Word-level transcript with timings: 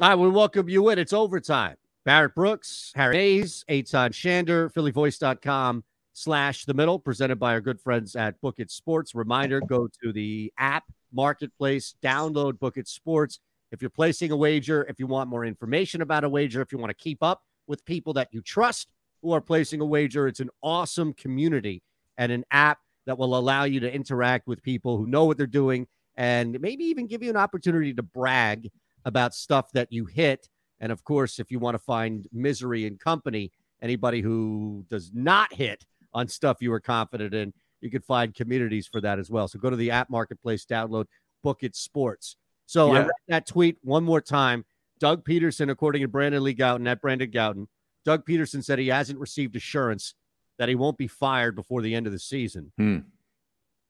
Right, 0.00 0.16
we 0.16 0.28
welcome 0.28 0.68
you 0.68 0.88
in. 0.88 0.98
It's 0.98 1.12
overtime. 1.12 1.76
Barrett 2.04 2.34
Brooks, 2.34 2.90
Harry 2.96 3.14
Mayes, 3.14 3.64
Eytan 3.70 4.10
Shander, 4.10 4.72
PhillyVoice.com 4.72 5.84
slash 6.12 6.64
the 6.64 6.74
middle, 6.74 6.98
presented 6.98 7.36
by 7.36 7.52
our 7.52 7.60
good 7.60 7.80
friends 7.80 8.16
at 8.16 8.40
Bookit 8.40 8.72
Sports. 8.72 9.14
Reminder 9.14 9.60
go 9.60 9.88
to 10.02 10.12
the 10.12 10.52
app 10.58 10.82
marketplace, 11.12 11.94
download 12.02 12.54
Bookit 12.54 12.88
Sports. 12.88 13.38
If 13.70 13.82
you're 13.82 13.88
placing 13.88 14.32
a 14.32 14.36
wager, 14.36 14.84
if 14.88 14.98
you 14.98 15.06
want 15.06 15.30
more 15.30 15.44
information 15.44 16.02
about 16.02 16.24
a 16.24 16.28
wager, 16.28 16.60
if 16.60 16.72
you 16.72 16.78
want 16.78 16.90
to 16.90 17.00
keep 17.00 17.22
up 17.22 17.44
with 17.68 17.84
people 17.84 18.14
that 18.14 18.30
you 18.32 18.42
trust 18.42 18.88
who 19.22 19.30
are 19.30 19.40
placing 19.40 19.80
a 19.80 19.86
wager, 19.86 20.26
it's 20.26 20.40
an 20.40 20.50
awesome 20.60 21.12
community 21.12 21.84
and 22.18 22.32
an 22.32 22.44
app 22.50 22.78
that 23.06 23.16
will 23.16 23.36
allow 23.36 23.62
you 23.62 23.78
to 23.78 23.94
interact 23.94 24.48
with 24.48 24.60
people 24.60 24.98
who 24.98 25.06
know 25.06 25.24
what 25.24 25.36
they're 25.36 25.46
doing 25.46 25.86
and 26.16 26.58
maybe 26.60 26.82
even 26.82 27.06
give 27.06 27.22
you 27.22 27.30
an 27.30 27.36
opportunity 27.36 27.94
to 27.94 28.02
brag 28.02 28.72
about 29.04 29.34
stuff 29.34 29.70
that 29.72 29.92
you 29.92 30.06
hit. 30.06 30.48
And 30.80 30.90
of 30.90 31.04
course, 31.04 31.38
if 31.38 31.50
you 31.50 31.58
want 31.58 31.74
to 31.74 31.78
find 31.78 32.26
misery 32.32 32.86
in 32.86 32.96
company, 32.96 33.52
anybody 33.82 34.20
who 34.20 34.84
does 34.88 35.10
not 35.14 35.52
hit 35.52 35.84
on 36.12 36.28
stuff 36.28 36.58
you 36.60 36.72
are 36.72 36.80
confident 36.80 37.34
in, 37.34 37.52
you 37.80 37.90
can 37.90 38.02
find 38.02 38.34
communities 38.34 38.86
for 38.86 39.00
that 39.00 39.18
as 39.18 39.30
well. 39.30 39.46
So 39.46 39.58
go 39.58 39.70
to 39.70 39.76
the 39.76 39.90
app 39.90 40.08
marketplace, 40.10 40.64
download 40.64 41.06
Bookit 41.44 41.74
Sports. 41.74 42.36
So 42.66 42.92
yeah. 42.92 43.00
I 43.00 43.02
read 43.02 43.10
that 43.28 43.46
tweet 43.46 43.76
one 43.82 44.04
more 44.04 44.20
time. 44.20 44.64
Doug 45.00 45.24
Pederson, 45.24 45.70
according 45.70 46.02
to 46.02 46.08
Brandon 46.08 46.42
Lee 46.42 46.54
Gowton 46.54 46.88
at 46.88 47.00
Brandon 47.00 47.30
Gowton, 47.30 47.66
Doug 48.04 48.24
Pederson 48.24 48.64
said 48.64 48.78
he 48.78 48.88
hasn't 48.88 49.18
received 49.18 49.56
assurance 49.56 50.14
that 50.58 50.68
he 50.68 50.74
won't 50.74 50.96
be 50.96 51.08
fired 51.08 51.56
before 51.56 51.82
the 51.82 51.94
end 51.94 52.06
of 52.06 52.12
the 52.12 52.18
season. 52.18 52.72
Hmm. 52.78 52.98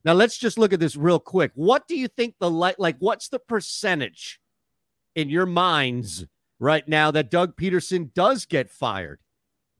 Now 0.03 0.13
let's 0.13 0.37
just 0.37 0.57
look 0.57 0.73
at 0.73 0.79
this 0.79 0.95
real 0.95 1.19
quick. 1.19 1.51
What 1.55 1.87
do 1.87 1.95
you 1.97 2.07
think 2.07 2.35
the 2.39 2.49
like 2.49 2.75
like 2.77 2.97
what's 2.99 3.29
the 3.29 3.39
percentage 3.39 4.39
in 5.15 5.29
your 5.29 5.45
minds 5.45 6.25
right 6.59 6.87
now 6.87 7.11
that 7.11 7.31
Doug 7.31 7.55
Pederson 7.55 8.13
does 8.13 8.45
get 8.45 8.69
fired 8.69 9.19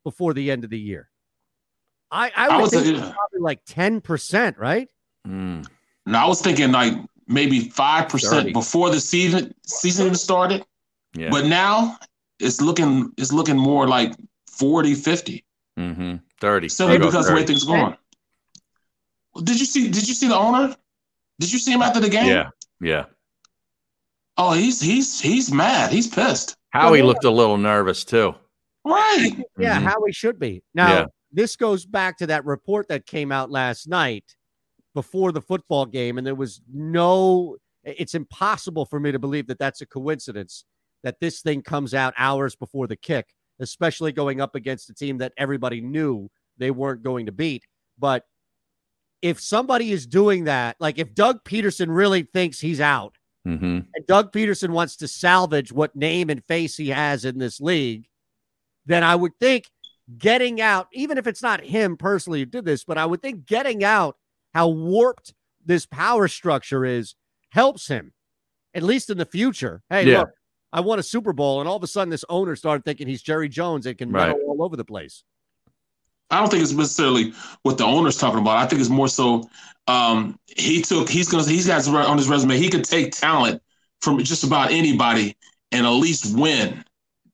before 0.03 0.33
the 0.33 0.49
end 0.49 0.63
of 0.63 0.69
the 0.69 0.79
year? 0.79 1.09
I, 2.11 2.31
I 2.35 2.61
would 2.61 2.73
I 2.73 2.81
think 2.81 2.97
probably 2.97 3.39
like 3.39 3.65
10%, 3.65 4.57
right? 4.57 4.87
Mm. 5.27 5.67
No, 6.05 6.17
I 6.17 6.27
was 6.27 6.41
thinking 6.41 6.71
like 6.71 6.93
maybe 7.27 7.69
5% 7.69 8.53
before 8.53 8.89
the 8.89 8.99
season 8.99 9.53
season 9.65 10.15
started. 10.15 10.65
Yeah. 11.13 11.29
But 11.29 11.45
now 11.45 11.97
it's 12.39 12.61
looking 12.61 13.11
it's 13.17 13.33
looking 13.33 13.57
more 13.57 13.87
like 13.87 14.13
40, 14.51 14.93
50. 14.95 15.45
Mm-hmm. 15.79 16.15
30. 16.39 16.69
Simply 16.69 16.97
because 16.99 17.25
30. 17.25 17.27
the 17.27 17.33
way 17.33 17.45
things 17.45 17.63
going. 17.63 17.97
Did 19.43 19.59
you 19.59 19.65
see 19.65 19.89
did 19.89 20.07
you 20.07 20.13
see 20.13 20.27
the 20.27 20.37
owner? 20.37 20.75
Did 21.39 21.51
you 21.51 21.59
see 21.59 21.71
him 21.71 21.81
after 21.81 21.99
the 21.99 22.09
game? 22.09 22.27
Yeah. 22.27 22.49
Yeah. 22.79 23.05
Oh, 24.37 24.53
he's 24.53 24.81
he's 24.81 25.19
he's 25.19 25.51
mad. 25.51 25.91
He's 25.91 26.07
pissed. 26.07 26.55
Howie 26.71 27.01
looked 27.01 27.23
a 27.23 27.31
little 27.31 27.57
nervous 27.57 28.03
too. 28.03 28.35
Right. 28.83 29.31
Yeah, 29.57 29.77
mm-hmm. 29.77 29.87
Howie 29.87 30.11
should 30.11 30.39
be. 30.39 30.61
Now, 30.73 30.93
yeah. 30.93 31.05
this 31.31 31.55
goes 31.55 31.85
back 31.85 32.17
to 32.17 32.27
that 32.27 32.45
report 32.45 32.87
that 32.89 33.05
came 33.05 33.31
out 33.31 33.49
last 33.49 33.87
night 33.87 34.35
before 34.93 35.31
the 35.31 35.41
football 35.41 35.85
game, 35.85 36.17
and 36.17 36.27
there 36.27 36.35
was 36.35 36.61
no. 36.71 37.57
It's 37.83 38.15
impossible 38.15 38.85
for 38.85 38.99
me 38.99 39.11
to 39.11 39.19
believe 39.19 39.47
that 39.47 39.59
that's 39.59 39.81
a 39.81 39.85
coincidence 39.85 40.65
that 41.03 41.19
this 41.19 41.41
thing 41.41 41.61
comes 41.61 41.93
out 41.93 42.15
hours 42.17 42.55
before 42.55 42.87
the 42.87 42.95
kick, 42.95 43.27
especially 43.59 44.11
going 44.11 44.41
up 44.41 44.55
against 44.55 44.89
a 44.89 44.93
team 44.93 45.19
that 45.19 45.33
everybody 45.37 45.79
knew 45.79 46.29
they 46.57 46.71
weren't 46.71 47.03
going 47.03 47.27
to 47.27 47.31
beat. 47.31 47.63
But 47.97 48.23
if 49.21 49.39
somebody 49.39 49.91
is 49.91 50.07
doing 50.07 50.45
that, 50.45 50.77
like 50.79 50.97
if 50.97 51.13
Doug 51.13 51.43
Pederson 51.43 51.87
really 51.89 52.23
thinks 52.23 52.59
he's 52.59 52.81
out 52.81 53.17
Mm-hmm. 53.45 53.79
And 53.93 54.07
Doug 54.07 54.31
Pederson 54.31 54.69
wants 54.69 54.95
to 54.97 55.07
salvage 55.07 55.71
what 55.71 55.95
name 55.95 56.29
and 56.29 56.43
face 56.45 56.77
he 56.77 56.89
has 56.89 57.25
in 57.25 57.37
this 57.37 57.61
league, 57.61 58.07
then 58.85 59.03
I 59.03 59.15
would 59.15 59.37
think 59.39 59.69
getting 60.17 60.61
out, 60.61 60.87
even 60.93 61.17
if 61.17 61.27
it's 61.27 61.41
not 61.41 61.61
him 61.61 61.97
personally 61.97 62.39
who 62.39 62.45
did 62.45 62.65
this, 62.65 62.83
but 62.83 62.97
I 62.97 63.05
would 63.05 63.21
think 63.21 63.45
getting 63.45 63.83
out 63.83 64.17
how 64.53 64.69
warped 64.69 65.33
this 65.65 65.85
power 65.85 66.27
structure 66.27 66.85
is 66.85 67.15
helps 67.49 67.87
him, 67.87 68.13
at 68.73 68.83
least 68.83 69.09
in 69.09 69.17
the 69.17 69.25
future. 69.25 69.83
Hey, 69.89 70.09
yeah. 70.09 70.19
look, 70.19 70.29
I 70.71 70.81
won 70.81 70.99
a 70.99 71.03
Super 71.03 71.33
Bowl, 71.33 71.59
and 71.59 71.69
all 71.69 71.77
of 71.77 71.83
a 71.83 71.87
sudden 71.87 72.09
this 72.09 72.25
owner 72.29 72.55
started 72.55 72.83
thinking 72.83 73.07
he's 73.07 73.21
Jerry 73.21 73.49
Jones 73.49 73.85
and 73.85 73.97
can 73.97 74.11
right. 74.11 74.31
all 74.31 74.63
over 74.63 74.75
the 74.75 74.85
place. 74.85 75.23
I 76.29 76.39
don't 76.39 76.49
think 76.49 76.63
it's 76.63 76.71
necessarily 76.71 77.33
what 77.63 77.77
the 77.77 77.85
owner's 77.85 78.17
talking 78.17 78.39
about. 78.39 78.57
I 78.57 78.65
think 78.65 78.81
it's 78.81 78.89
more 78.89 79.07
so 79.07 79.49
um, 79.87 80.39
he 80.47 80.81
took 80.81 81.09
he's 81.09 81.27
gonna 81.27 81.43
he's 81.43 81.67
got 81.67 81.87
on 81.87 82.17
his 82.17 82.27
resume 82.27 82.57
he 82.57 82.69
could 82.69 82.83
take 82.83 83.11
talent 83.11 83.61
from 84.01 84.21
just 84.23 84.43
about 84.43 84.71
anybody 84.71 85.35
and 85.71 85.85
at 85.85 85.91
least 85.91 86.37
win, 86.37 86.83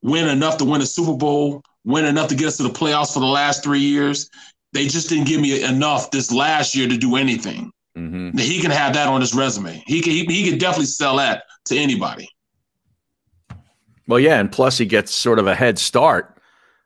win 0.02 0.28
enough 0.28 0.58
to 0.58 0.66
win 0.66 0.82
a 0.82 0.86
Super 0.86 1.16
Bowl, 1.16 1.64
win 1.86 2.06
enough 2.06 2.28
to 2.30 2.36
get 2.36 2.48
us 2.48 2.58
to 2.58 2.64
the 2.64 2.70
playoffs 2.70 3.14
for 3.14 3.20
the 3.20 3.26
last 3.26 3.64
three 3.64 3.80
years. 3.80 4.30
They 4.74 4.88
just 4.88 5.10
didn't 5.10 5.28
give 5.28 5.42
me 5.42 5.64
enough 5.64 6.12
this 6.12 6.32
last 6.32 6.76
year 6.76 6.88
to 6.88 6.98
do 6.98 7.16
anything. 7.16 7.72
Mm-hmm. 7.98 8.38
He 8.38 8.62
can 8.62 8.72
have 8.72 8.94
that 8.94 9.08
on 9.08 9.20
his 9.22 9.34
resume. 9.34 9.84
He 9.86 10.02
can 10.02 10.12
he, 10.12 10.26
he 10.26 10.50
can 10.50 10.58
definitely 10.58 10.86
sell 10.86 11.18
that 11.18 11.44
to 11.66 11.78
anybody. 11.78 12.30
Well, 14.08 14.20
yeah, 14.20 14.40
and 14.40 14.52
plus 14.52 14.78
he 14.78 14.86
gets 14.86 15.14
sort 15.14 15.40
of 15.40 15.48
a 15.48 15.56
head 15.56 15.78
start 15.78 16.38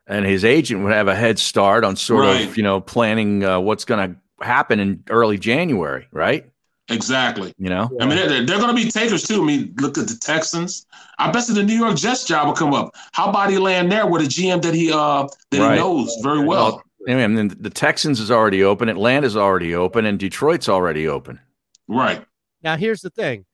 and 0.07 0.25
his 0.25 0.45
agent 0.45 0.83
would 0.83 0.93
have 0.93 1.07
a 1.07 1.15
head 1.15 1.39
start 1.39 1.83
on 1.83 1.95
sort 1.95 2.25
right. 2.25 2.47
of 2.47 2.57
you 2.57 2.63
know 2.63 2.81
planning 2.81 3.43
uh, 3.43 3.59
what's 3.59 3.85
going 3.85 4.09
to 4.09 4.45
happen 4.45 4.79
in 4.79 5.03
early 5.09 5.37
January, 5.37 6.07
right? 6.11 6.49
Exactly. 6.89 7.51
You 7.57 7.69
know, 7.69 7.89
I 7.99 8.05
mean, 8.05 8.15
they're, 8.15 8.45
they're 8.45 8.59
going 8.59 8.75
to 8.75 8.81
be 8.81 8.91
takers 8.91 9.23
too. 9.23 9.41
I 9.41 9.45
mean, 9.45 9.73
look 9.79 9.97
at 9.97 10.07
the 10.07 10.17
Texans. 10.21 10.85
I 11.17 11.31
bet 11.31 11.47
the 11.47 11.63
New 11.63 11.73
York 11.73 11.95
Jets 11.95 12.25
job 12.25 12.45
will 12.45 12.53
come 12.53 12.75
up. 12.75 12.93
How 13.11 13.29
about 13.29 13.49
he 13.49 13.57
land 13.57 13.91
there 13.91 14.05
with 14.05 14.21
a 14.21 14.25
GM 14.25 14.61
that 14.61 14.75
he 14.75 14.91
uh 14.91 15.27
that 15.51 15.59
right. 15.59 15.73
he 15.73 15.79
knows 15.79 16.15
very 16.21 16.45
well? 16.45 16.83
well 17.07 17.17
I 17.17 17.27
mean, 17.27 17.47
the 17.59 17.69
Texans 17.69 18.19
is 18.19 18.31
already 18.31 18.63
open, 18.63 18.89
Atlanta's 18.89 19.37
already 19.37 19.75
open, 19.75 20.05
and 20.05 20.19
Detroit's 20.19 20.67
already 20.67 21.07
open. 21.07 21.39
Right. 21.87 22.23
Now, 22.63 22.77
here's 22.77 23.01
the 23.01 23.11
thing: 23.11 23.45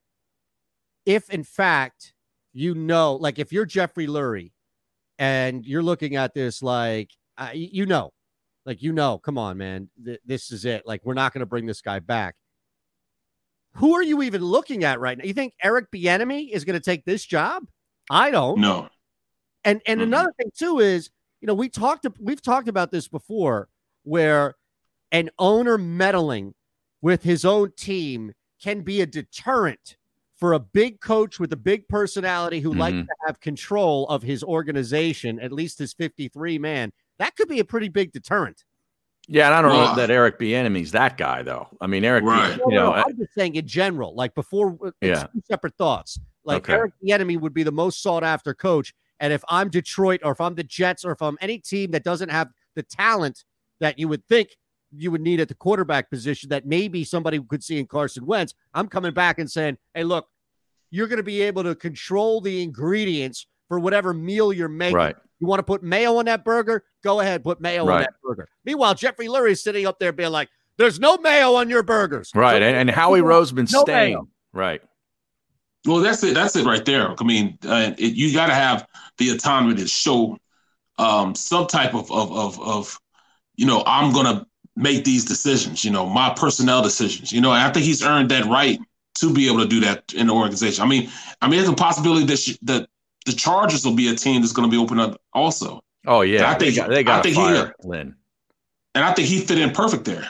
if 1.05 1.29
in 1.29 1.43
fact 1.43 2.13
you 2.53 2.75
know, 2.75 3.15
like 3.15 3.39
if 3.39 3.53
you're 3.53 3.65
Jeffrey 3.65 4.07
Lurie 4.07 4.51
and 5.21 5.63
you're 5.67 5.83
looking 5.83 6.15
at 6.15 6.33
this 6.33 6.63
like 6.63 7.11
uh, 7.37 7.51
you 7.53 7.85
know 7.85 8.11
like 8.65 8.81
you 8.81 8.91
know 8.91 9.19
come 9.19 9.37
on 9.37 9.55
man 9.57 9.87
th- 10.03 10.19
this 10.25 10.51
is 10.51 10.65
it. 10.65 10.81
Like 10.85 11.01
we're 11.05 11.13
not 11.13 11.31
going 11.31 11.41
to 11.41 11.45
bring 11.45 11.67
this 11.67 11.81
guy 11.81 11.99
back. 11.99 12.35
Who 13.75 13.95
are 13.95 14.03
you 14.03 14.23
even 14.23 14.43
looking 14.43 14.83
at 14.83 14.99
right 14.99 15.17
now? 15.17 15.23
You 15.23 15.33
think 15.33 15.53
eric 15.63 15.91
Bieniemy 15.91 16.49
is 16.51 16.65
going 16.65 16.77
to 16.77 16.83
take 16.83 17.05
this 17.05 17.23
job? 17.23 17.67
I 18.09 18.31
don't. 18.31 18.59
No. 18.59 18.89
And 19.63 19.79
and 19.85 19.99
mm-hmm. 19.99 20.07
another 20.07 20.33
thing 20.37 20.51
too 20.57 20.79
is 20.79 21.11
you 21.39 21.45
know 21.45 21.53
we 21.53 21.69
talked 21.69 22.07
we've 22.19 22.41
talked 22.41 22.67
about 22.67 22.91
this 22.91 23.07
before 23.07 23.69
where 24.03 24.55
an 25.11 25.29
owner 25.37 25.77
meddling 25.77 26.55
with 27.01 27.21
his 27.21 27.45
own 27.45 27.73
team 27.77 28.33
can 28.59 28.81
be 28.81 29.01
a 29.01 29.05
deterrent 29.05 29.97
for 30.41 30.53
a 30.53 30.59
big 30.59 30.99
coach 30.99 31.39
with 31.39 31.53
a 31.53 31.57
big 31.57 31.87
personality 31.87 32.59
who 32.59 32.71
mm-hmm. 32.71 32.79
likes 32.79 32.97
to 32.97 33.15
have 33.25 33.39
control 33.39 34.07
of 34.07 34.23
his 34.23 34.43
organization, 34.43 35.39
at 35.39 35.51
least 35.51 35.77
his 35.77 35.93
53 35.93 36.57
man, 36.57 36.91
that 37.19 37.35
could 37.35 37.47
be 37.47 37.59
a 37.59 37.63
pretty 37.63 37.87
big 37.87 38.11
deterrent. 38.11 38.65
Yeah, 39.27 39.45
and 39.45 39.53
I 39.53 39.61
don't 39.61 39.71
know 39.71 39.95
that 39.95 40.09
Eric 40.09 40.39
Bieniemy's 40.39 40.91
that 40.93 41.15
guy 41.15 41.43
though. 41.43 41.67
I 41.79 41.85
mean, 41.85 42.03
Eric, 42.03 42.23
right. 42.23 42.59
you 42.67 42.73
know, 42.73 42.91
I'm 42.91 43.15
just 43.15 43.35
saying 43.35 43.53
in 43.53 43.67
general, 43.67 44.15
like 44.15 44.33
before, 44.33 44.75
uh, 44.83 44.91
yeah, 44.99 45.27
separate 45.47 45.75
thoughts. 45.77 46.19
Like 46.43 46.63
okay. 46.63 46.73
Eric 46.73 46.93
Bieniemy 47.05 47.39
would 47.39 47.53
be 47.53 47.61
the 47.61 47.71
most 47.71 48.01
sought 48.01 48.23
after 48.23 48.55
coach, 48.55 48.95
and 49.19 49.31
if 49.31 49.43
I'm 49.47 49.69
Detroit 49.69 50.21
or 50.23 50.31
if 50.31 50.41
I'm 50.41 50.55
the 50.55 50.63
Jets 50.63 51.05
or 51.05 51.11
if 51.11 51.21
I'm 51.21 51.37
any 51.39 51.59
team 51.59 51.91
that 51.91 52.03
doesn't 52.03 52.29
have 52.29 52.49
the 52.75 52.81
talent 52.81 53.45
that 53.79 53.99
you 53.99 54.07
would 54.07 54.25
think 54.27 54.57
you 54.97 55.11
would 55.11 55.21
need 55.21 55.39
at 55.39 55.47
the 55.47 55.55
quarterback 55.55 56.09
position 56.09 56.49
that 56.49 56.65
maybe 56.65 57.03
somebody 57.03 57.39
could 57.39 57.63
see 57.63 57.79
in 57.79 57.85
Carson 57.85 58.25
Wentz. 58.25 58.55
I'm 58.73 58.87
coming 58.87 59.13
back 59.13 59.39
and 59.39 59.49
saying, 59.49 59.77
hey, 59.93 60.03
look, 60.03 60.27
you're 60.91 61.07
going 61.07 61.17
to 61.17 61.23
be 61.23 61.41
able 61.41 61.63
to 61.63 61.73
control 61.73 62.41
the 62.41 62.61
ingredients 62.61 63.47
for 63.67 63.79
whatever 63.79 64.13
meal 64.13 64.53
you're 64.53 64.67
making. 64.67 64.97
Right. 64.97 65.15
You 65.39 65.47
want 65.47 65.59
to 65.59 65.63
put 65.63 65.81
mayo 65.81 66.17
on 66.17 66.25
that 66.25 66.45
burger? 66.45 66.83
Go 67.03 67.19
ahead, 67.21 67.43
put 67.43 67.59
mayo 67.59 67.85
right. 67.85 67.95
on 67.95 68.01
that 68.01 68.13
burger. 68.21 68.47
Meanwhile, 68.63 68.93
Jeffrey 68.95 69.27
Lurie 69.27 69.51
is 69.51 69.63
sitting 69.63 69.87
up 69.87 69.97
there 69.97 70.11
being 70.11 70.31
like, 70.31 70.49
there's 70.77 70.99
no 70.99 71.17
mayo 71.17 71.55
on 71.55 71.69
your 71.69 71.81
burgers. 71.81 72.31
Right. 72.35 72.61
So, 72.61 72.63
and, 72.63 72.75
and 72.75 72.89
Howie 72.89 73.21
Roseman 73.21 73.71
no 73.71 73.81
staying. 73.81 74.13
Mayo. 74.13 74.27
Right. 74.53 74.81
Well, 75.85 75.97
that's 75.97 76.23
it. 76.23 76.35
That's 76.35 76.55
it 76.55 76.65
right 76.65 76.85
there. 76.85 77.15
I 77.19 77.23
mean, 77.23 77.57
uh, 77.65 77.93
it, 77.97 78.13
you 78.13 78.33
got 78.33 78.47
to 78.47 78.53
have 78.53 78.85
the 79.17 79.29
autonomy 79.29 79.75
to 79.75 79.87
show 79.87 80.37
um, 80.99 81.33
some 81.33 81.65
type 81.67 81.95
of, 81.95 82.11
of 82.11 82.31
of 82.31 82.61
of 82.61 82.99
you 83.55 83.65
know 83.65 83.83
I'm 83.87 84.13
gonna 84.13 84.45
make 84.75 85.03
these 85.03 85.25
decisions. 85.25 85.83
You 85.83 85.91
know, 85.91 86.05
my 86.05 86.33
personnel 86.35 86.83
decisions. 86.83 87.31
You 87.31 87.41
know, 87.41 87.51
I 87.51 87.71
think 87.71 87.85
he's 87.85 88.03
earned 88.03 88.29
that 88.29 88.45
right 88.45 88.79
to 89.21 89.33
be 89.33 89.47
able 89.47 89.59
to 89.59 89.67
do 89.67 89.79
that 89.79 90.13
in 90.13 90.27
the 90.27 90.33
organization. 90.33 90.83
I 90.83 90.87
mean, 90.87 91.09
I 91.41 91.47
mean, 91.47 91.59
there's 91.59 91.69
a 91.69 91.73
possibility 91.73 92.25
that 92.25 92.37
she, 92.37 92.57
that 92.63 92.89
the 93.25 93.31
Chargers 93.31 93.85
will 93.85 93.95
be 93.95 94.09
a 94.09 94.15
team 94.15 94.41
that's 94.41 94.51
going 94.51 94.69
to 94.69 94.71
be 94.71 94.81
open 94.81 94.99
up 94.99 95.21
also. 95.33 95.81
Oh 96.05 96.21
yeah, 96.21 96.49
I 96.49 96.55
think 96.55 96.73
they 96.73 96.81
got, 96.81 96.89
they 96.89 97.03
got 97.03 97.19
I 97.19 97.21
think 97.21 97.35
fire 97.35 97.75
he, 97.81 97.87
Lynn, 97.87 98.15
and 98.95 99.05
I 99.05 99.13
think 99.13 99.27
he 99.27 99.39
fit 99.39 99.59
in 99.59 99.71
perfect 99.71 100.05
there. 100.05 100.27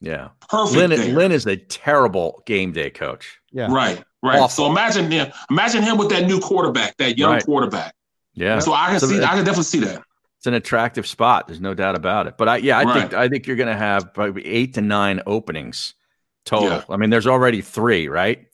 Yeah, 0.00 0.28
perfect. 0.50 0.76
Lynn, 0.76 0.90
there. 0.90 1.14
Lynn 1.14 1.32
is 1.32 1.46
a 1.46 1.56
terrible 1.56 2.42
game 2.46 2.72
day 2.72 2.90
coach. 2.90 3.40
Yeah, 3.50 3.72
right, 3.72 4.04
right. 4.22 4.38
Awful. 4.38 4.66
So 4.66 4.70
imagine 4.70 5.10
him, 5.10 5.32
imagine 5.50 5.82
him 5.82 5.96
with 5.96 6.10
that 6.10 6.26
new 6.26 6.40
quarterback, 6.40 6.96
that 6.98 7.16
young 7.16 7.32
right. 7.32 7.44
quarterback. 7.44 7.94
Yeah. 8.34 8.58
So 8.58 8.74
I 8.74 8.90
can 8.90 9.00
so 9.00 9.06
see, 9.06 9.22
I 9.22 9.28
can 9.28 9.38
definitely 9.38 9.64
see 9.64 9.80
that. 9.80 10.02
It's 10.38 10.46
an 10.46 10.54
attractive 10.54 11.06
spot. 11.06 11.46
There's 11.46 11.60
no 11.60 11.72
doubt 11.72 11.94
about 11.94 12.26
it. 12.26 12.36
But 12.36 12.50
I, 12.50 12.56
yeah, 12.58 12.78
I 12.78 12.82
right. 12.82 13.00
think 13.00 13.14
I 13.14 13.28
think 13.28 13.46
you're 13.46 13.56
going 13.56 13.72
to 13.72 13.78
have 13.78 14.12
probably 14.12 14.44
eight 14.44 14.74
to 14.74 14.82
nine 14.82 15.22
openings 15.26 15.94
total. 16.44 16.68
Yeah. 16.68 16.84
I 16.88 16.96
mean, 16.96 17.10
there's 17.10 17.26
already 17.26 17.60
three, 17.60 18.08
right? 18.08 18.46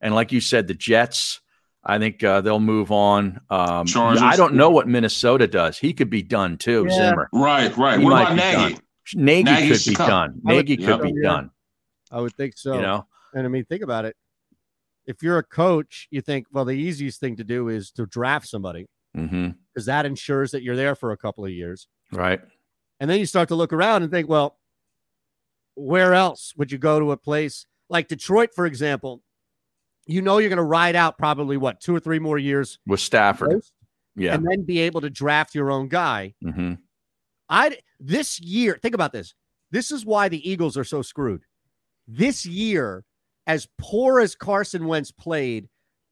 And 0.00 0.14
like 0.14 0.32
you 0.32 0.40
said, 0.40 0.66
the 0.66 0.74
Jets. 0.74 1.40
I 1.82 1.98
think 1.98 2.22
uh, 2.22 2.42
they'll 2.42 2.60
move 2.60 2.92
on. 2.92 3.40
Um, 3.48 3.86
I 3.96 4.36
don't 4.36 4.54
know 4.54 4.68
what 4.68 4.86
Minnesota 4.86 5.46
does. 5.46 5.78
He 5.78 5.94
could 5.94 6.10
be 6.10 6.22
done 6.22 6.58
too. 6.58 6.86
Yeah. 6.88 7.10
Zimmer. 7.10 7.30
Right, 7.32 7.74
right. 7.76 7.98
He 7.98 8.04
what 8.04 8.20
about 8.20 8.36
Nagy? 8.36 8.74
Done. 8.74 8.82
Nagy, 9.14 9.42
Nagy 9.44 9.68
could 9.68 9.84
be 9.86 9.94
done. 9.94 10.40
Nagy 10.44 10.76
would, 10.76 10.86
could 10.86 11.06
yeah, 11.06 11.12
be 11.12 11.22
done. 11.22 11.50
I 12.10 12.20
would 12.20 12.34
think 12.34 12.58
so. 12.58 12.74
You 12.74 12.82
know, 12.82 13.06
and 13.32 13.46
I 13.46 13.48
mean, 13.48 13.64
think 13.64 13.82
about 13.82 14.04
it. 14.04 14.14
If 15.06 15.22
you're 15.22 15.38
a 15.38 15.42
coach, 15.42 16.06
you 16.10 16.20
think, 16.20 16.46
well, 16.52 16.66
the 16.66 16.72
easiest 16.72 17.18
thing 17.18 17.36
to 17.36 17.44
do 17.44 17.68
is 17.68 17.90
to 17.92 18.04
draft 18.04 18.46
somebody 18.46 18.86
because 19.14 19.32
mm-hmm. 19.32 19.80
that 19.86 20.06
ensures 20.06 20.50
that 20.50 20.62
you're 20.62 20.76
there 20.76 20.94
for 20.94 21.12
a 21.12 21.16
couple 21.16 21.44
of 21.44 21.50
years. 21.50 21.88
Right. 22.12 22.40
And 23.00 23.10
then 23.10 23.18
you 23.18 23.26
start 23.26 23.48
to 23.48 23.54
look 23.54 23.72
around 23.72 24.02
and 24.02 24.12
think, 24.12 24.28
well, 24.28 24.58
where 25.74 26.14
else 26.14 26.52
would 26.56 26.72
you 26.72 26.78
go 26.78 26.98
to 26.98 27.12
a 27.12 27.16
place 27.16 27.66
like 27.88 28.08
Detroit, 28.08 28.50
for 28.54 28.66
example? 28.66 29.22
You 30.06 30.22
know, 30.22 30.38
you're 30.38 30.48
going 30.48 30.56
to 30.56 30.62
ride 30.62 30.96
out 30.96 31.18
probably 31.18 31.56
what 31.56 31.80
two 31.80 31.94
or 31.94 32.00
three 32.00 32.18
more 32.18 32.38
years 32.38 32.78
with 32.86 33.00
Stafford. 33.00 33.62
Yeah. 34.16 34.34
And 34.34 34.46
then 34.46 34.64
be 34.64 34.80
able 34.80 35.00
to 35.02 35.10
draft 35.10 35.54
your 35.54 35.70
own 35.70 35.88
guy. 35.88 36.34
Mm-hmm. 36.44 36.74
I 37.48 37.78
this 37.98 38.40
year, 38.40 38.78
think 38.80 38.94
about 38.94 39.12
this. 39.12 39.34
This 39.70 39.90
is 39.90 40.04
why 40.04 40.28
the 40.28 40.48
Eagles 40.48 40.76
are 40.76 40.84
so 40.84 41.02
screwed. 41.02 41.42
This 42.08 42.44
year, 42.44 43.04
as 43.46 43.68
poor 43.78 44.20
as 44.20 44.34
Carson 44.34 44.86
Wentz 44.86 45.10
played, 45.10 45.68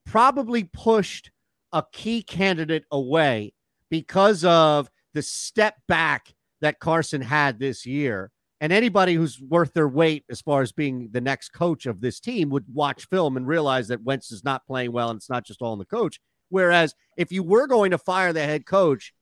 probably 0.06 0.64
pushed 0.64 1.30
a 1.72 1.84
key 1.92 2.22
candidate 2.22 2.84
away 2.90 3.52
because 3.90 4.44
of 4.44 4.90
the 5.14 5.22
step 5.22 5.76
back 5.86 6.34
that 6.60 6.80
Carson 6.80 7.20
had 7.20 7.58
this 7.58 7.84
year. 7.84 8.30
And 8.60 8.72
anybody 8.72 9.14
who's 9.14 9.40
worth 9.40 9.72
their 9.72 9.88
weight 9.88 10.24
as 10.28 10.40
far 10.40 10.62
as 10.62 10.72
being 10.72 11.10
the 11.12 11.20
next 11.20 11.50
coach 11.50 11.86
of 11.86 12.00
this 12.00 12.18
team 12.18 12.50
would 12.50 12.64
watch 12.72 13.06
film 13.08 13.36
and 13.36 13.46
realize 13.46 13.88
that 13.88 14.02
Wentz 14.02 14.32
is 14.32 14.42
not 14.42 14.66
playing 14.66 14.92
well 14.92 15.10
and 15.10 15.18
it's 15.18 15.30
not 15.30 15.44
just 15.44 15.62
all 15.62 15.72
in 15.72 15.78
the 15.78 15.84
coach. 15.84 16.20
Whereas 16.48 16.94
if 17.16 17.30
you 17.30 17.42
were 17.42 17.66
going 17.66 17.92
to 17.92 17.98
fire 17.98 18.32
the 18.32 18.42
head 18.42 18.66
coach, 18.66 19.14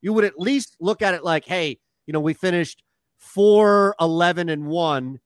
you 0.00 0.12
would 0.12 0.24
at 0.24 0.40
least 0.40 0.76
look 0.80 1.02
at 1.02 1.14
it 1.14 1.22
like, 1.22 1.44
hey, 1.44 1.78
you 2.06 2.12
know, 2.12 2.20
we 2.20 2.34
finished 2.34 2.82
4 3.18 3.94
11 4.00 4.48
and 4.48 4.66
1 4.66 5.20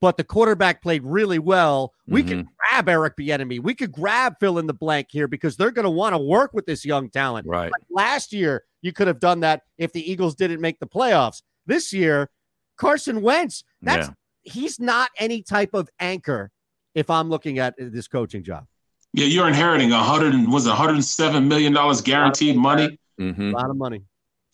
but 0.00 0.16
the 0.16 0.24
quarterback 0.24 0.82
played 0.82 1.02
really 1.04 1.38
well. 1.38 1.92
We 2.06 2.22
mm-hmm. 2.22 2.28
could 2.28 2.46
grab 2.58 2.88
Eric 2.88 3.16
Bieniemy. 3.16 3.60
We 3.60 3.74
could 3.74 3.92
grab 3.92 4.34
fill 4.38 4.58
in 4.58 4.66
the 4.66 4.74
blank 4.74 5.08
here 5.10 5.26
because 5.26 5.56
they're 5.56 5.70
going 5.70 5.84
to 5.84 5.90
want 5.90 6.14
to 6.14 6.18
work 6.18 6.52
with 6.52 6.66
this 6.66 6.84
young 6.84 7.08
talent. 7.08 7.46
Right. 7.46 7.72
Like 7.72 7.82
last 7.90 8.32
year, 8.32 8.64
you 8.82 8.92
could 8.92 9.06
have 9.06 9.20
done 9.20 9.40
that 9.40 9.62
if 9.78 9.92
the 9.92 10.10
Eagles 10.10 10.34
didn't 10.34 10.60
make 10.60 10.78
the 10.80 10.86
playoffs. 10.86 11.42
This 11.66 11.92
year, 11.92 12.30
Carson 12.76 13.22
Wentz, 13.22 13.64
that's 13.82 14.08
yeah. 14.08 14.52
he's 14.52 14.78
not 14.78 15.10
any 15.18 15.42
type 15.42 15.74
of 15.74 15.88
anchor 16.00 16.50
if 16.94 17.10
I'm 17.10 17.28
looking 17.28 17.58
at 17.58 17.74
this 17.78 18.08
coaching 18.08 18.42
job. 18.42 18.66
Yeah, 19.12 19.26
you're 19.26 19.48
inheriting 19.48 19.92
a 19.92 20.02
hundred 20.02 20.34
was 20.48 20.66
a 20.66 20.70
107 20.70 21.48
million 21.48 21.72
dollars 21.72 22.00
guaranteed 22.00 22.56
money. 22.56 22.98
Mm-hmm. 23.20 23.50
A 23.54 23.58
lot 23.58 23.70
of 23.70 23.76
money 23.76 24.02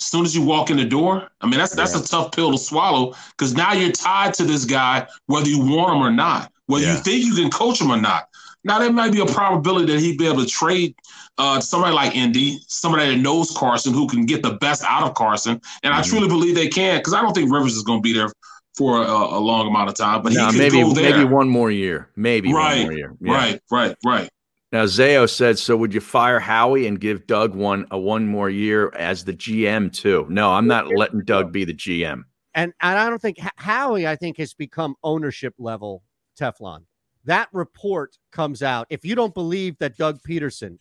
as 0.03 0.07
soon 0.07 0.25
as 0.25 0.35
you 0.35 0.43
walk 0.43 0.69
in 0.71 0.77
the 0.77 0.85
door. 0.85 1.29
I 1.41 1.47
mean, 1.47 1.59
that's 1.59 1.75
that's 1.75 1.95
yeah. 1.95 2.01
a 2.01 2.05
tough 2.05 2.33
pill 2.33 2.51
to 2.51 2.59
swallow 2.59 3.15
because 3.31 3.55
now 3.55 3.73
you're 3.73 3.93
tied 3.93 4.35
to 4.35 4.45
this 4.45 4.65
guy, 4.65 5.07
whether 5.27 5.49
you 5.49 5.61
want 5.61 5.95
him 5.95 6.03
or 6.03 6.11
not, 6.11 6.51
whether 6.67 6.85
yeah. 6.85 6.97
you 6.97 6.99
think 6.99 7.25
you 7.25 7.35
can 7.35 7.51
coach 7.51 7.81
him 7.81 7.91
or 7.91 8.01
not. 8.01 8.29
Now 8.65 8.79
there 8.79 8.93
might 8.93 9.13
be 9.13 9.21
a 9.21 9.27
probability 9.27 9.93
that 9.93 10.01
he'd 10.01 10.19
be 10.19 10.27
able 10.27 10.45
to 10.45 10.49
trade 10.49 10.95
uh, 11.39 11.61
somebody 11.61 11.95
like 11.95 12.15
Indy, 12.15 12.59
somebody 12.69 13.15
that 13.15 13.21
knows 13.21 13.51
Carson, 13.51 13.93
who 13.93 14.07
can 14.07 14.25
get 14.25 14.43
the 14.43 14.53
best 14.55 14.85
out 14.85 15.03
of 15.03 15.15
Carson, 15.15 15.61
and 15.83 15.93
mm-hmm. 15.93 15.95
I 15.95 16.03
truly 16.03 16.29
believe 16.29 16.55
they 16.55 16.69
can 16.69 16.99
because 16.99 17.15
I 17.15 17.23
don't 17.23 17.35
think 17.35 17.53
Rivers 17.53 17.75
is 17.75 17.83
going 17.83 17.99
to 17.99 18.03
be 18.03 18.13
there 18.13 18.31
for 18.77 19.03
a, 19.03 19.07
a, 19.07 19.41
long 19.41 19.67
amount 19.67 19.89
of 19.89 19.97
time. 19.97 20.23
But 20.23 20.33
no, 20.33 20.51
he 20.51 20.59
maybe 20.59 20.95
maybe 20.95 21.25
one 21.25 21.49
more 21.49 21.71
year, 21.71 22.11
maybe 22.17 22.53
right, 22.53 22.79
one 22.79 22.83
more 22.83 22.93
year. 22.93 23.17
Yeah. 23.21 23.35
Right, 23.35 23.61
right, 23.71 23.97
right. 24.05 24.29
Now 24.71 24.85
Zayo 24.85 25.29
said, 25.29 25.59
"So 25.59 25.77
would 25.77 25.93
you 25.93 26.01
fire 26.01 26.41
Howie 26.41 26.87
and 26.87 26.99
give 27.01 27.27
Doug 27.27 27.55
one 27.55 27.87
a 27.91 27.99
one 27.99 28.27
more 28.27 28.49
year 28.49 28.93
as 28.95 29.25
the 29.25 29.35
GM 29.35 29.93
too?" 29.93 30.27
No, 30.31 30.53
I'm 30.53 30.67
not 30.67 30.89
letting 30.89 31.21
Doug 31.25 31.53
be 31.53 31.65
the 31.65 31.75
GM. 31.75 32.25
And 32.55 32.73
and 32.81 32.99
I 32.99 33.09
don't 33.09 33.21
think 33.21 33.39
Howie. 33.57 34.07
I 34.07 34.17
think 34.17 34.39
has 34.39 34.55
become 34.55 34.95
ownership 35.03 35.55
level 35.59 36.03
Teflon. 36.41 36.85
That 37.25 37.49
report 37.53 38.17
comes 38.33 38.63
out. 38.63 38.87
If 38.91 39.05
you 39.05 39.15
don't 39.15 39.35
believe 39.35 39.79
that 39.79 39.97
Doug 39.97 40.21
Pederson 40.29 40.79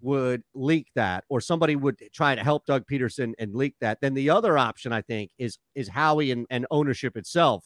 would 0.00 0.42
leak 0.54 0.88
that, 0.94 1.24
or 1.28 1.40
somebody 1.40 1.74
would 1.76 2.00
try 2.12 2.34
to 2.34 2.42
help 2.42 2.66
Doug 2.66 2.84
Pederson 2.86 3.32
and 3.38 3.54
leak 3.54 3.74
that, 3.80 4.00
then 4.00 4.14
the 4.14 4.30
other 4.30 4.58
option 4.58 4.92
I 4.92 5.02
think 5.02 5.30
is 5.38 5.58
is 5.74 5.88
Howie 5.88 6.30
and, 6.30 6.46
and 6.50 6.66
ownership 6.70 7.16
itself 7.16 7.64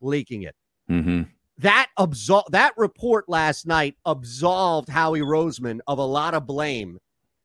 leaking 0.00 0.42
it. 0.42 0.54
Mm-hmm 0.90 1.22
that 1.58 1.88
absol- 1.98 2.48
that 2.50 2.72
report 2.76 3.28
last 3.28 3.66
night 3.66 3.96
absolved 4.06 4.88
Howie 4.88 5.20
Roseman 5.20 5.80
of 5.86 5.98
a 5.98 6.04
lot 6.04 6.34
of 6.34 6.46
blame 6.46 6.98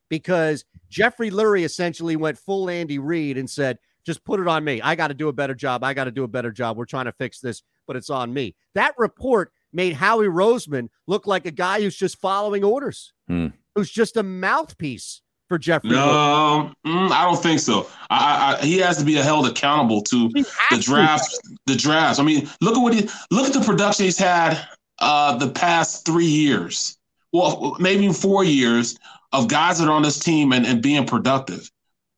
because 0.10 0.66
Jeffrey 0.90 1.30
Lurie 1.30 1.66
essentially 1.66 2.16
went 2.16 2.38
full 2.38 2.70
Andy 2.70 3.00
Reid 3.00 3.38
and 3.38 3.50
said, 3.50 3.78
just 4.06 4.24
put 4.24 4.40
it 4.40 4.48
on 4.48 4.64
me. 4.64 4.82
I 4.82 4.96
got 4.96 5.10
to 5.10 5.14
do 5.14 5.28
a 5.28 5.34
better 5.34 5.54
job. 5.54 5.84
I 5.84 5.94
got 5.94 6.06
to 6.06 6.12
do 6.12 6.24
a 6.24 6.28
better 6.28 6.52
job. 6.52 6.78
We're 6.78 6.86
trying 6.86 7.06
to 7.06 7.12
fix 7.12 7.42
this, 7.42 7.62
but 7.86 7.96
it's 7.96 8.10
on 8.10 8.34
me. 8.34 8.56
That 8.74 8.94
report 8.98 9.52
made 9.74 9.94
Howie 9.94 10.28
Roseman 10.28 10.90
look 11.08 11.28
like 11.28 11.46
a 11.46 11.52
guy 11.52 11.82
who's 11.82 11.98
just 11.98 12.20
following 12.20 12.64
orders, 12.64 13.14
hmm. 13.28 13.48
who's 13.76 13.92
just 13.92 14.18
a 14.18 14.24
mouthpiece 14.24 15.22
for 15.48 15.58
Jeffrey? 15.58 15.92
No, 15.92 16.72
mm, 16.86 17.12
I 17.12 17.24
don't 17.24 17.42
think 17.42 17.60
so. 17.60 17.88
I, 18.10 18.58
I, 18.60 18.66
he 18.66 18.78
has 18.80 18.98
to 18.98 19.06
be 19.06 19.14
held 19.16 19.48
accountable 19.48 20.02
to 20.04 20.30
the 20.30 20.80
drafts. 20.80 21.40
The 21.66 21.76
drafts. 21.76 22.20
I 22.20 22.24
mean, 22.24 22.50
look 22.62 22.76
at 22.76 22.82
what 22.82 22.94
he 22.94 23.10
look 23.32 23.48
at 23.48 23.54
the 23.54 23.64
production 23.66 24.06
he's 24.06 24.18
had 24.18 24.60
uh, 25.00 25.38
the 25.38 25.50
past 25.50 26.06
three 26.06 26.26
years. 26.26 26.98
Well, 27.34 27.76
maybe 27.80 28.12
four 28.14 28.44
years 28.44 28.98
of 29.34 29.48
guys 29.48 29.80
that 29.80 29.88
are 29.88 29.92
on 29.92 30.02
this 30.02 30.20
team 30.20 30.54
and, 30.54 30.66
and 30.66 30.82
being 30.82 31.06
productive. 31.06 31.70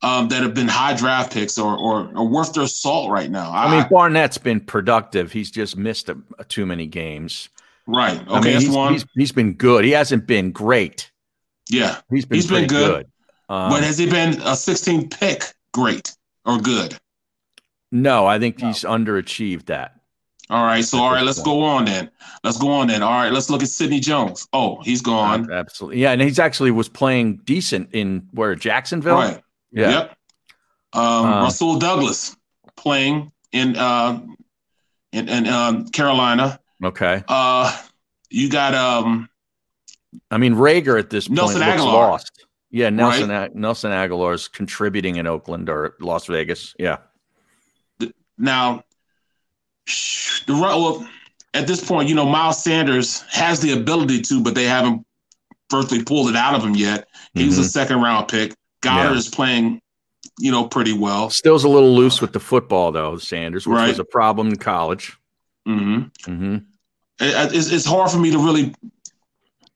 Um, 0.02 0.30
that 0.30 0.44
have 0.44 0.54
been 0.54 0.70
high 0.70 0.96
draft 0.96 1.34
picks 1.34 1.58
or, 1.58 1.78
or, 1.78 2.10
or 2.16 2.26
worth 2.26 2.54
their 2.54 2.68
salt 2.68 3.12
right 3.12 3.30
now. 3.30 3.52
I, 3.52 3.66
I 3.66 3.80
mean, 3.82 3.90
Barnett's 3.90 4.38
been 4.38 4.62
productive. 4.62 5.34
He's 5.34 5.52
just 5.52 5.76
missed 5.76 6.08
a, 6.08 6.18
a 6.38 6.46
too 6.46 6.66
many 6.66 6.88
games. 6.88 7.50
Right. 7.86 8.18
Okay. 8.22 8.34
I 8.34 8.42
mean, 8.42 8.62
he's, 8.62 8.74
he's, 8.76 9.06
he's 9.16 9.32
been 9.34 9.56
good. 9.56 9.84
He 9.84 9.92
hasn't 9.92 10.26
been 10.26 10.52
great. 10.52 11.12
Yeah. 11.70 12.00
He's 12.10 12.24
been, 12.24 12.36
he's 12.36 12.48
been 12.48 12.68
good. 12.68 13.08
good. 13.50 13.56
Um, 13.56 13.72
but 13.72 13.84
has 13.84 13.98
he 13.98 14.10
been 14.10 14.40
a 14.44 14.56
16 14.56 15.10
pick 15.10 15.44
great 15.74 16.16
or 16.46 16.60
good? 16.60 16.96
No, 17.92 18.28
I 18.28 18.38
think 18.38 18.60
no. 18.60 18.68
he's 18.68 18.84
underachieved 18.84 19.66
that. 19.66 19.96
All 20.52 20.64
right. 20.64 20.84
So, 20.84 21.00
all 21.00 21.12
right, 21.12 21.24
let's 21.24 21.42
go 21.42 21.62
on 21.62 21.86
then. 21.86 22.10
Let's 22.44 22.58
go 22.58 22.70
on 22.70 22.88
then. 22.88 23.04
All 23.04 23.12
right, 23.12 23.32
let's 23.32 23.50
look 23.50 23.62
at 23.62 23.70
Sidney 23.70 24.00
Jones. 24.00 24.48
Oh, 24.54 24.82
he's 24.82 25.02
gone. 25.02 25.52
absolutely. 25.52 26.02
Yeah. 26.02 26.12
And 26.12 26.22
he's 26.22 26.40
actually 26.40 26.72
was 26.72 26.90
playing 26.90 27.38
decent 27.46 27.90
in 27.92 28.28
where 28.32 28.56
Jacksonville. 28.56 29.16
Right. 29.16 29.42
Yeah. 29.72 29.90
Yep. 29.90 30.18
Um, 30.94 31.04
uh, 31.04 31.44
Rasul 31.44 31.80
Douglas 31.80 32.36
playing 32.76 33.32
in 33.52 33.76
uh, 33.76 34.22
in, 35.12 35.30
in 35.30 35.48
um, 35.48 35.88
Carolina. 35.90 36.60
Okay. 36.84 37.24
Uh, 37.28 37.78
you 38.30 38.50
got 38.50 38.74
um. 38.74 39.30
I 40.32 40.38
mean, 40.38 40.56
Reagor 40.56 40.98
at 40.98 41.10
this 41.10 41.30
Nelson 41.30 41.62
point 41.62 41.78
looks 41.78 41.84
lost. 41.84 42.48
Yeah, 42.72 42.90
Nelson 42.90 43.30
right? 43.30 43.54
Nelson 43.54 43.92
Agholor 43.92 44.34
is 44.34 44.48
contributing 44.48 45.16
in 45.16 45.28
Oakland 45.28 45.70
or 45.70 45.96
Las 46.00 46.26
Vegas. 46.28 46.76
Yeah. 46.78 46.98
Now, 48.38 48.84
the 50.48 50.54
well, 50.54 51.08
at 51.54 51.68
this 51.68 51.84
point, 51.84 52.10
you 52.10 52.16
know, 52.16 52.26
Miles 52.26 52.64
Sanders 52.64 53.22
has 53.32 53.60
the 53.60 53.74
ability 53.74 54.22
to, 54.24 54.42
but 54.42 54.56
they 54.56 54.66
haven't 54.66 55.06
firstly 55.70 56.04
pulled 56.04 56.30
it 56.30 56.36
out 56.36 56.56
of 56.56 56.64
him 56.64 56.76
yet. 56.76 57.08
He's 57.34 57.54
mm-hmm. 57.54 57.62
a 57.62 57.66
second 57.66 58.02
round 58.02 58.28
pick. 58.28 58.54
Goedert 58.82 59.12
yeah. 59.12 59.14
is 59.14 59.28
playing, 59.28 59.82
you 60.40 60.52
know, 60.52 60.68
pretty 60.68 60.94
well. 60.94 61.30
Still's 61.30 61.64
a 61.64 61.70
little 61.70 61.94
loose 61.96 62.22
with 62.22 62.34
the 62.34 62.40
football 62.40 62.92
though, 62.92 63.18
Sanders, 63.18 63.68
which 63.68 63.76
right. 63.76 63.90
was 63.90 64.00
a 64.00 64.06
problem 64.06 64.48
in 64.50 64.58
college. 64.58 65.18
Mm-hmm. 65.68 66.32
Mm-hmm. 66.32 66.56
It, 67.20 67.56
it's, 67.56 67.72
it's 67.72 67.86
hard 67.86 68.12
for 68.12 68.20
me 68.20 68.32
to 68.32 68.38
really 68.38 68.74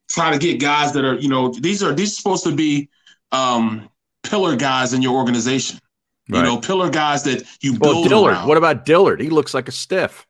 try 0.09 0.31
to 0.31 0.37
get 0.37 0.59
guys 0.59 0.93
that 0.93 1.03
are, 1.03 1.15
you 1.15 1.27
know, 1.27 1.53
these 1.53 1.83
are 1.83 1.93
these 1.93 2.11
are 2.11 2.15
supposed 2.15 2.43
to 2.45 2.55
be 2.55 2.89
um, 3.31 3.89
pillar 4.23 4.55
guys 4.55 4.93
in 4.93 5.01
your 5.01 5.15
organization. 5.15 5.79
Right. 6.29 6.39
You 6.39 6.45
know, 6.45 6.57
pillar 6.57 6.89
guys 6.89 7.23
that 7.23 7.43
you 7.61 7.73
well, 7.73 7.91
build 7.91 8.07
Dillard. 8.07 8.33
Around. 8.33 8.47
What 8.47 8.57
about 8.57 8.85
Dillard? 8.85 9.19
He 9.19 9.29
looks 9.29 9.53
like 9.53 9.67
a 9.67 9.73
stiff, 9.73 10.25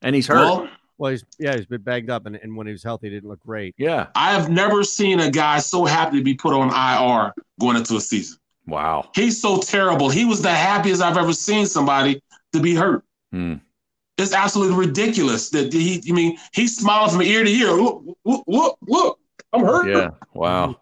and 0.00 0.14
he's 0.14 0.28
hurt. 0.28 0.36
Well, 0.36 0.68
well, 0.98 1.10
he's 1.10 1.24
yeah, 1.38 1.56
he's 1.56 1.66
been 1.66 1.82
banged 1.82 2.10
up, 2.10 2.26
and, 2.26 2.36
and 2.36 2.56
when 2.56 2.66
he 2.66 2.72
was 2.72 2.82
healthy, 2.82 3.08
he 3.08 3.14
didn't 3.14 3.28
look 3.28 3.40
great. 3.40 3.74
Yeah, 3.78 4.08
I 4.14 4.32
have 4.32 4.48
never 4.50 4.84
seen 4.84 5.20
a 5.20 5.30
guy 5.30 5.58
so 5.58 5.84
happy 5.84 6.18
to 6.18 6.24
be 6.24 6.34
put 6.34 6.54
on 6.54 6.68
IR 6.68 7.32
going 7.60 7.76
into 7.76 7.96
a 7.96 8.00
season. 8.00 8.38
Wow, 8.66 9.10
he's 9.14 9.40
so 9.40 9.58
terrible. 9.58 10.08
He 10.08 10.24
was 10.24 10.42
the 10.42 10.50
happiest 10.50 11.02
I've 11.02 11.18
ever 11.18 11.32
seen 11.32 11.66
somebody 11.66 12.22
to 12.52 12.60
be 12.60 12.74
hurt. 12.74 13.04
Hmm. 13.32 13.54
It's 14.16 14.32
absolutely 14.32 14.86
ridiculous 14.86 15.50
that 15.50 15.72
he. 15.72 16.02
I 16.08 16.12
mean, 16.12 16.38
he's 16.52 16.76
smiling 16.76 17.10
from 17.10 17.22
ear 17.22 17.42
to 17.42 17.50
ear. 17.50 17.72
Look, 17.72 18.04
look, 18.24 18.44
look, 18.46 18.78
look. 18.86 19.18
I'm 19.52 19.62
hurt. 19.62 19.88
Yeah. 19.88 20.10
Wow. 20.32 20.76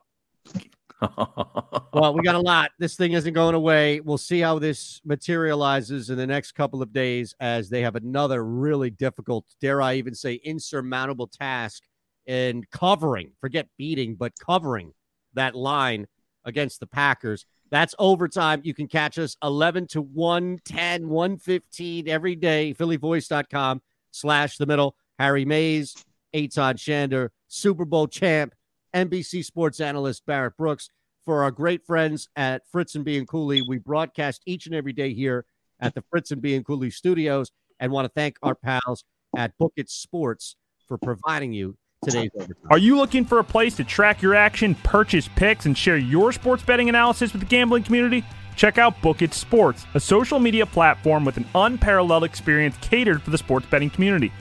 Well, 1.93 2.15
we 2.15 2.23
got 2.23 2.35
a 2.35 2.41
lot. 2.41 2.71
This 2.79 2.97
thing 2.97 3.13
isn't 3.13 3.35
going 3.35 3.55
away. 3.55 4.01
We'll 4.01 4.19
see 4.19 4.41
how 4.41 4.59
this 4.59 5.01
materializes 5.05 6.11
in 6.11 6.17
the 6.17 6.27
next 6.27 6.53
couple 6.53 6.83
of 6.83 6.93
days 6.93 7.35
as 7.41 7.69
they 7.69 7.83
have 7.83 7.97
another 7.97 8.45
really 8.45 8.91
difficult, 8.91 9.45
dare 9.61 9.83
I 9.83 9.95
even 9.95 10.15
say, 10.15 10.35
insurmountable 10.35 11.27
task 11.27 11.83
in 12.27 12.65
covering, 12.71 13.33
forget 13.41 13.67
beating, 13.77 14.15
but 14.15 14.33
covering 14.39 14.93
that 15.35 15.55
line 15.55 16.07
against 16.45 16.81
the 16.81 16.87
Packers. 16.87 17.47
That's 17.71 17.95
overtime. 17.99 18.61
You 18.65 18.75
can 18.75 18.87
catch 18.87 19.19
us 19.19 19.37
11 19.43 19.89
to 19.89 20.03
110, 20.03 21.09
115 21.09 22.09
every 22.09 22.37
day. 22.37 22.75
PhillyVoice.com 22.79 23.81
slash 24.11 24.59
the 24.59 24.67
middle. 24.67 24.95
Harry 25.19 25.45
Mayes, 25.45 25.95
Eytan 26.35 26.75
Shander, 26.75 27.31
Super 27.49 27.85
Bowl 27.85 28.07
champ, 28.09 28.55
NBC 28.95 29.45
sports 29.45 29.81
analyst 29.81 30.25
Barrett 30.27 30.57
Brooks. 30.57 30.89
For 31.25 31.45
our 31.45 31.53
great 31.53 31.87
friends 31.87 32.29
at 32.35 32.63
Fritz 32.71 32.97
and 32.97 33.05
B 33.05 33.17
and 33.17 33.29
Cooley, 33.29 33.63
we 33.69 33.79
broadcast 33.79 34.43
each 34.45 34.67
and 34.67 34.75
every 34.75 34.93
day 34.93 35.15
here 35.15 35.45
at 35.81 35.95
the 35.95 36.03
Fritz 36.11 36.33
and 36.33 36.43
B 36.43 36.55
and 36.57 36.67
Cooley 36.67 36.91
studios 36.91 37.53
and 37.79 37.93
want 37.93 38.07
to 38.07 38.13
thank 38.15 38.37
our 38.43 38.57
pals 38.57 39.05
at 39.37 39.53
Bookit 39.59 39.89
Sports 39.89 40.57
for 40.89 40.99
providing 40.99 41.53
you 41.53 41.77
today's 42.05 42.31
overtime. 42.35 42.57
Are 42.71 42.79
you 42.79 42.97
looking 42.97 43.25
for 43.25 43.39
a 43.39 43.45
place 43.45 43.77
to 43.77 43.85
track 43.85 44.21
your 44.21 44.35
action, 44.35 44.75
purchase 44.75 45.29
picks, 45.37 45.67
and 45.67 45.79
share 45.79 45.97
your 45.97 46.33
sports 46.33 46.65
betting 46.65 46.89
analysis 46.89 47.33
with 47.33 47.41
the 47.41 47.47
gambling 47.47 47.85
community? 47.85 48.25
Check 48.57 48.79
out 48.79 49.01
Bookit 49.01 49.33
Sports, 49.33 49.87
a 49.95 50.01
social 50.01 50.39
media 50.39 50.67
platform 50.67 51.25
with 51.25 51.37
an 51.37 51.47
unparalleled 51.55 52.25
experience 52.25 52.77
catered 52.81 53.23
for 53.23 53.31
the 53.31 53.39
sports 53.39 53.67
betting 53.71 53.91
community. 53.91 54.33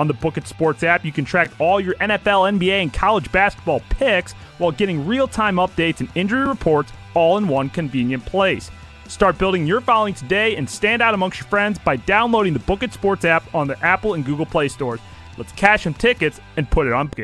On 0.00 0.08
the 0.08 0.14
Bookit 0.14 0.46
Sports 0.46 0.82
app, 0.82 1.04
you 1.04 1.12
can 1.12 1.26
track 1.26 1.50
all 1.58 1.78
your 1.78 1.92
NFL, 1.96 2.58
NBA, 2.58 2.80
and 2.80 2.90
college 2.90 3.30
basketball 3.32 3.80
picks 3.90 4.32
while 4.56 4.72
getting 4.72 5.06
real 5.06 5.28
time 5.28 5.56
updates 5.56 6.00
and 6.00 6.08
injury 6.14 6.48
reports 6.48 6.90
all 7.12 7.36
in 7.36 7.46
one 7.46 7.68
convenient 7.68 8.24
place. 8.24 8.70
Start 9.08 9.36
building 9.36 9.66
your 9.66 9.82
following 9.82 10.14
today 10.14 10.56
and 10.56 10.66
stand 10.66 11.02
out 11.02 11.12
amongst 11.12 11.38
your 11.38 11.48
friends 11.48 11.78
by 11.78 11.96
downloading 11.96 12.54
the 12.54 12.60
Bookit 12.60 12.94
Sports 12.94 13.26
app 13.26 13.54
on 13.54 13.68
the 13.68 13.78
Apple 13.84 14.14
and 14.14 14.24
Google 14.24 14.46
Play 14.46 14.68
stores. 14.68 15.00
Let's 15.36 15.52
cash 15.52 15.82
some 15.82 15.92
tickets 15.92 16.40
and 16.56 16.70
put 16.70 16.86
it 16.86 16.94
on 16.94 17.10